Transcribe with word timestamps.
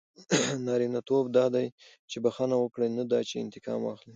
نارینه 0.65 1.01
توب 1.07 1.25
دا 1.35 1.45
دئ، 1.53 1.67
چي 2.09 2.17
بخښنه 2.23 2.55
وکړئ؛ 2.59 2.89
نه 2.99 3.03
دا 3.11 3.19
چي 3.29 3.35
انتقام 3.39 3.79
واخلى. 3.83 4.09